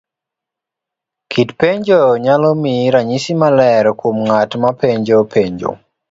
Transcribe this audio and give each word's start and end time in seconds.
Kit 1.31 1.49
penjo 1.59 1.99
nyalo 2.25 2.49
miyi 2.61 2.85
ranyisi 2.93 3.31
maler 3.41 3.85
kuom 3.99 4.17
nga't 4.27 4.51
mapenjo 4.63 5.17
penjo. 5.33 5.71